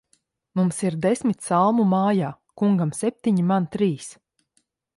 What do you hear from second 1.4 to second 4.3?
salmu mājā; kungam septiņi, man trīs.